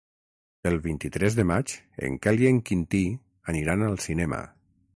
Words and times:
El 0.69 0.77
vint-i-tres 0.85 1.35
de 1.39 1.45
maig 1.49 1.75
en 2.07 2.17
Quel 2.23 2.41
i 2.45 2.49
en 2.53 2.57
Quintí 2.71 3.03
aniran 3.55 3.85
al 3.89 4.01
cinema. 4.07 4.41